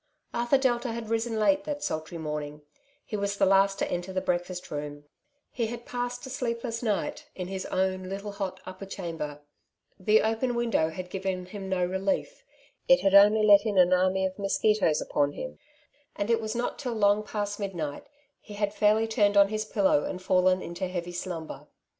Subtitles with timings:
[0.33, 2.63] Arthur Delta had risen late that sultry morning;
[3.05, 5.05] he was the last to enter the breakfast room.
[5.51, 9.41] He had passed a sleepless night in his own little hot upper chamber.
[9.99, 12.43] The open window had given him 92 '^ Two Sides to every Question^ no relief,
[12.87, 12.99] it.
[13.01, 15.59] had only let in an army of mosqnitoea upon him;
[16.15, 18.07] and it was not till long past midnight
[18.39, 21.67] he had fairly tnrned on his pillow and fallen into heavy slumber.